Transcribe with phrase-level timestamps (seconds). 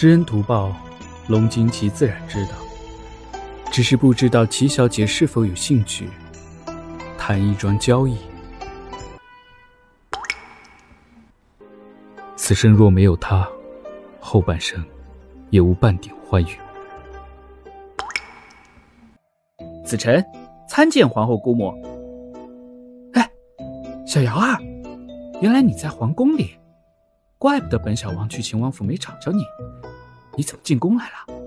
[0.00, 0.74] 知恩图报，
[1.28, 2.52] 龙金奇自然知道，
[3.70, 6.08] 只是不知道齐小姐是否有兴趣
[7.18, 8.16] 谈一桩交易。
[12.34, 13.46] 此生若没有她，
[14.18, 14.82] 后半生
[15.50, 16.58] 也无半点欢愉。
[19.84, 20.24] 子辰，
[20.66, 21.74] 参见皇后姑母。
[23.12, 23.30] 哎，
[24.06, 24.58] 小瑶儿，
[25.42, 26.56] 原来你在皇宫里，
[27.36, 29.42] 怪不得本小王去秦王府没找着你，
[30.40, 31.39] 你怎么进宫来了？